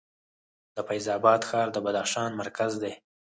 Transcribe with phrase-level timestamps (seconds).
[0.75, 2.93] د فیض اباد ښار د بدخشان مرکز دی